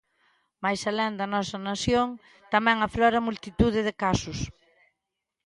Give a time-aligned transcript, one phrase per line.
[0.63, 2.07] Mais alén da nosa nación
[2.53, 4.39] tamén afloran multitude de casos.